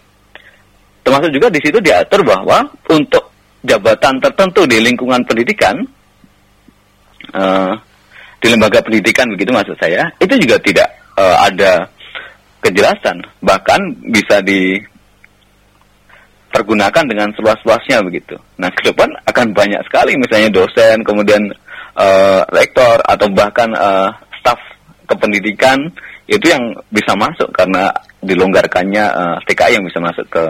Termasuk 1.06 1.30
juga 1.30 1.53
di 1.53 1.62
situ 1.62 1.77
diatur 1.77 2.25
bahwa 2.25 2.65
untuk 2.89 3.30
jabatan 3.62 4.18
tertentu 4.18 4.65
di 4.65 4.82
lingkungan 4.82 5.22
pendidikan 5.30 5.77
uh, 7.38 7.74
di 8.41 8.48
lembaga 8.50 8.81
pendidikan 8.81 9.29
begitu 9.29 9.53
maksud 9.53 9.77
saya 9.77 10.10
itu 10.17 10.33
juga 10.41 10.57
tidak 10.60 10.89
uh, 11.15 11.45
ada 11.45 11.86
kejelasan 12.62 13.21
bahkan 13.41 13.79
bisa 14.10 14.41
di 14.41 14.81
pergunakan 16.51 17.07
dengan 17.07 17.31
seluas-luasnya 17.31 18.03
begitu. 18.03 18.36
Nah, 18.60 18.67
ke 18.75 18.91
depan 18.91 19.07
akan 19.24 19.55
banyak 19.55 19.79
sekali 19.88 20.19
misalnya 20.19 20.51
dosen, 20.51 21.00
kemudian 21.01 21.39
uh, 21.95 22.43
rektor 22.51 23.00
atau 23.07 23.27
bahkan 23.31 23.71
uh, 23.71 24.12
staf 24.43 24.60
kependidikan 25.07 25.79
itu 26.27 26.51
yang 26.51 26.75
bisa 26.91 27.15
masuk 27.15 27.50
karena 27.55 27.88
dilonggarkannya 28.19 29.05
uh, 29.10 29.38
TKI 29.48 29.79
yang 29.79 29.88
bisa 29.88 30.00
masuk 30.03 30.27
ke 30.27 30.43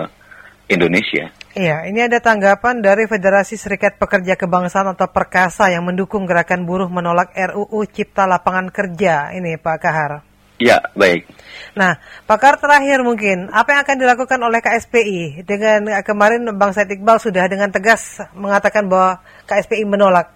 Indonesia. 0.72 1.28
Iya, 1.52 1.84
ini 1.92 2.00
ada 2.00 2.24
tanggapan 2.24 2.80
dari 2.80 3.12
Federasi 3.12 3.60
Serikat 3.60 4.00
Pekerja 4.00 4.40
Kebangsaan 4.40 4.96
atau 4.96 5.12
Perkasa 5.12 5.68
yang 5.68 5.84
mendukung 5.84 6.24
gerakan 6.24 6.64
buruh 6.64 6.88
menolak 6.88 7.36
RUU 7.36 7.84
Cipta 7.92 8.24
Lapangan 8.24 8.72
Kerja 8.72 9.36
ini 9.36 9.60
Pak 9.60 9.78
Kahar. 9.84 10.24
Ya, 10.62 10.78
baik. 10.94 11.26
Nah, 11.74 11.98
pakar 12.30 12.62
terakhir 12.62 13.02
mungkin, 13.02 13.50
apa 13.50 13.74
yang 13.74 13.82
akan 13.82 13.98
dilakukan 13.98 14.40
oleh 14.46 14.62
KSPI? 14.62 15.42
Dengan 15.42 15.90
kemarin 16.06 16.46
Bang 16.54 16.72
Said 16.72 16.94
Iqbal 16.94 17.18
sudah 17.18 17.50
dengan 17.50 17.74
tegas 17.74 18.22
mengatakan 18.38 18.86
bahwa 18.86 19.26
KSPI 19.50 19.90
menolak. 19.90 20.30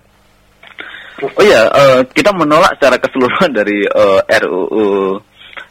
Oh 1.21 1.43
iya, 1.45 1.69
uh, 1.71 2.01
kita 2.09 2.33
menolak 2.35 2.75
secara 2.75 2.99
keseluruhan 2.99 3.53
dari 3.53 3.85
uh, 3.87 4.19
eh, 4.25 4.39
RUU 4.43 5.15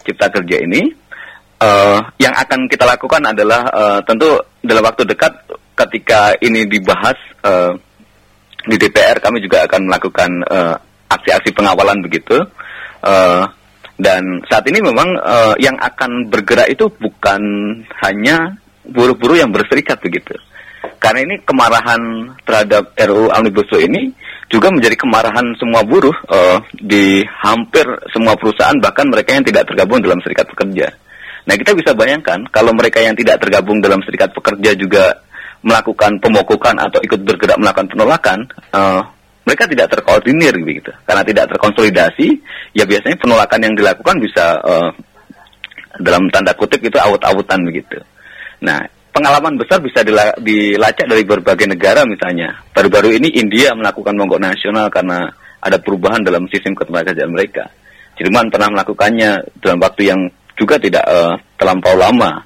Cipta 0.06 0.30
Kerja 0.30 0.56
ini. 0.62 0.88
Uh, 1.64 1.96
yang 2.20 2.36
akan 2.36 2.68
kita 2.68 2.84
lakukan 2.84 3.24
adalah 3.24 3.64
uh, 3.72 4.00
tentu 4.04 4.36
dalam 4.60 4.84
waktu 4.84 5.08
dekat 5.08 5.32
ketika 5.72 6.36
ini 6.44 6.68
dibahas 6.68 7.16
uh, 7.40 7.72
di 8.68 8.76
DPR, 8.76 9.16
kami 9.16 9.40
juga 9.40 9.64
akan 9.64 9.88
melakukan 9.88 10.30
aksi-aksi 11.08 11.50
uh, 11.52 11.56
pengawalan 11.56 12.04
begitu. 12.04 12.36
Uh, 13.00 13.48
dan 13.96 14.44
saat 14.50 14.66
ini 14.68 14.82
memang 14.84 15.08
uh, 15.24 15.54
yang 15.56 15.78
akan 15.80 16.28
bergerak 16.28 16.68
itu 16.68 16.90
bukan 17.00 17.40
hanya 18.02 18.60
buruh-buruh 18.84 19.40
yang 19.40 19.48
berserikat 19.48 20.02
begitu. 20.04 20.36
Karena 21.00 21.24
ini 21.24 21.40
kemarahan 21.44 22.00
terhadap 22.44 22.92
RUU 22.96 23.32
Omnibus 23.32 23.72
Law 23.72 23.80
ini 23.80 24.12
juga 24.52 24.68
menjadi 24.68 24.96
kemarahan 25.00 25.56
semua 25.56 25.80
buruh 25.80 26.14
uh, 26.28 26.60
di 26.76 27.24
hampir 27.24 27.84
semua 28.12 28.36
perusahaan 28.36 28.76
bahkan 28.80 29.08
mereka 29.08 29.32
yang 29.32 29.44
tidak 29.46 29.64
tergabung 29.68 30.04
dalam 30.04 30.20
serikat 30.20 30.44
pekerja. 30.52 30.92
Nah 31.44 31.54
kita 31.60 31.76
bisa 31.76 31.92
bayangkan 31.92 32.40
kalau 32.48 32.72
mereka 32.72 33.04
yang 33.04 33.12
tidak 33.12 33.40
tergabung 33.40 33.84
dalam 33.84 34.00
serikat 34.04 34.32
pekerja 34.32 34.72
juga 34.76 35.24
melakukan 35.64 36.20
pemogokan 36.20 36.76
atau 36.76 37.00
ikut 37.00 37.24
bergerak 37.24 37.56
melakukan 37.56 37.88
penolakan, 37.88 38.38
uh, 38.76 39.00
mereka 39.44 39.64
tidak 39.68 39.92
terkoordinir 39.92 40.52
gitu. 40.60 40.92
Karena 41.04 41.24
tidak 41.24 41.52
terkonsolidasi, 41.56 42.28
ya 42.76 42.84
biasanya 42.84 43.16
penolakan 43.20 43.60
yang 43.64 43.74
dilakukan 43.76 44.16
bisa 44.20 44.60
uh, 44.60 44.90
dalam 46.00 46.28
tanda 46.32 46.52
kutip 46.56 46.80
itu 46.84 46.96
awut-awutan 47.00 47.60
begitu. 47.64 48.00
Nah, 48.64 48.84
pengalaman 49.12 49.60
besar 49.60 49.78
bisa 49.84 50.04
dilacak 50.40 51.06
dari 51.06 51.24
berbagai 51.24 51.68
negara 51.68 52.02
misalnya. 52.08 52.60
Baru-baru 52.72 53.14
ini 53.16 53.36
India 53.36 53.72
melakukan 53.76 54.16
mogok 54.16 54.40
nasional 54.40 54.92
karena 54.92 55.28
ada 55.64 55.80
perubahan 55.80 56.24
dalam 56.24 56.44
sistem 56.52 56.76
ketenagakerjaan 56.76 57.32
mereka. 57.32 57.72
Jerman 58.20 58.52
pernah 58.52 58.68
melakukannya 58.74 59.30
dalam 59.58 59.78
waktu 59.80 60.02
yang 60.12 60.20
juga 60.54 60.78
tidak 60.78 61.04
uh, 61.06 61.34
terlampau 61.58 61.94
lama. 61.98 62.42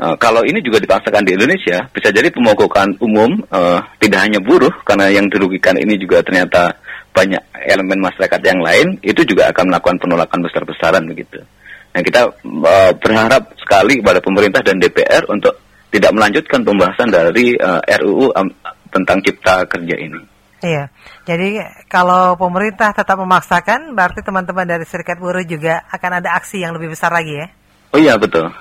Uh, 0.00 0.16
kalau 0.16 0.40
ini 0.48 0.64
juga 0.64 0.80
dipaksakan 0.80 1.28
di 1.28 1.36
Indonesia, 1.36 1.84
bisa 1.92 2.08
jadi 2.08 2.32
pemogokan 2.32 2.96
umum 3.04 3.36
uh, 3.52 3.84
tidak 4.00 4.24
hanya 4.24 4.40
buruh, 4.40 4.72
karena 4.84 5.12
yang 5.12 5.28
dirugikan 5.28 5.76
ini 5.76 6.00
juga 6.00 6.24
ternyata 6.24 6.72
banyak 7.12 7.42
elemen 7.68 8.00
masyarakat 8.00 8.40
yang 8.40 8.60
lain, 8.64 8.96
itu 9.04 9.20
juga 9.28 9.52
akan 9.52 9.68
melakukan 9.68 10.00
penolakan 10.00 10.40
besar-besaran 10.40 11.04
begitu. 11.04 11.44
Nah 11.92 12.00
kita 12.00 12.32
uh, 12.32 12.92
berharap 12.96 13.52
sekali 13.60 14.00
kepada 14.00 14.22
pemerintah 14.22 14.62
dan 14.64 14.80
DPR 14.80 15.26
untuk 15.28 15.58
tidak 15.90 16.14
melanjutkan 16.14 16.62
pembahasan 16.62 17.10
dari 17.10 17.58
uh, 17.58 17.82
RUU 17.82 18.30
um, 18.30 18.48
tentang 18.94 19.18
cipta 19.26 19.66
kerja 19.66 19.96
ini. 19.98 20.29
Iya, 20.60 20.92
jadi 21.24 21.64
kalau 21.88 22.36
pemerintah 22.36 22.92
tetap 22.92 23.16
memaksakan, 23.16 23.96
berarti 23.96 24.20
teman-teman 24.20 24.68
dari 24.68 24.84
serikat 24.84 25.16
buruh 25.16 25.40
juga 25.40 25.88
akan 25.88 26.20
ada 26.20 26.36
aksi 26.36 26.60
yang 26.60 26.76
lebih 26.76 26.92
besar 26.92 27.08
lagi 27.08 27.32
ya? 27.32 27.48
Oh 27.96 27.98
iya 27.98 28.20
betul. 28.20 28.52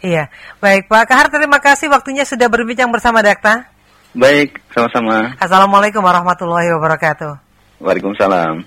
Iya, 0.00 0.30
baik 0.62 0.86
Pak 0.86 1.10
Kahar 1.10 1.26
terima 1.28 1.58
kasih 1.58 1.90
waktunya 1.90 2.22
sudah 2.22 2.46
berbincang 2.46 2.88
bersama 2.94 3.20
Dakta. 3.20 3.66
Baik, 4.14 4.62
sama-sama. 4.74 5.38
Assalamualaikum 5.42 6.02
warahmatullahi 6.02 6.70
wabarakatuh. 6.74 7.32
Waalaikumsalam. 7.82 8.66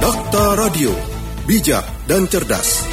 Dokter 0.00 0.48
Radio, 0.56 0.92
bijak 1.48 1.84
dan 2.04 2.28
cerdas. 2.28 2.84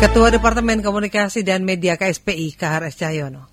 Ketua 0.00 0.32
Departemen 0.32 0.80
Komunikasi 0.80 1.44
dan 1.44 1.64
Media 1.68 1.96
KSPI 2.00 2.56
Kahar 2.56 2.88
S. 2.88 2.96
Cahyono. 3.00 3.48